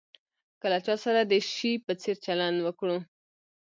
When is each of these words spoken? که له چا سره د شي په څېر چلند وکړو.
که 0.61 0.67
له 0.73 0.79
چا 0.85 0.95
سره 1.03 1.19
د 1.23 1.33
شي 1.53 1.71
په 1.85 1.93
څېر 2.01 2.15
چلند 2.25 2.57
وکړو. 2.61 2.97